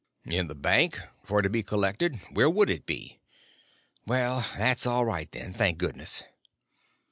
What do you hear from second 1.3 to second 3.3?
to be collected. Where would it be?"